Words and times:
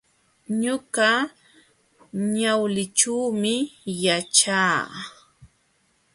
Ñuqa 0.61 1.09
Yawlićhuumi 2.41 3.53
yaćhaa. 4.03 4.79